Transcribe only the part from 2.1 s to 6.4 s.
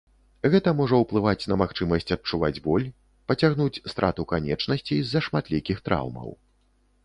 адчуваць боль, пацягнуць страту канечнасцей з-за шматлікіх траўмаў.